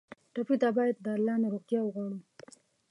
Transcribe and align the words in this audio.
ټپي 0.33 0.55
ته 0.61 0.69
باید 0.77 0.95
له 1.05 1.11
الله 1.17 1.35
نه 1.41 1.47
روغتیا 1.53 1.79
وغواړو. 1.83 2.17